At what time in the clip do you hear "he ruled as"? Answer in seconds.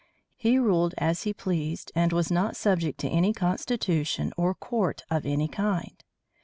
0.35-1.25